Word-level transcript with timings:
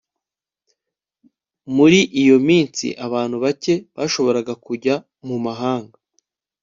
Muri 1.75 1.99
iyo 2.21 2.37
minsi 2.47 2.85
abantu 3.05 3.35
bake 3.43 3.73
bashoboraga 3.95 4.53
kujya 4.65 4.95
mu 5.27 5.37
mahanga 5.45 5.97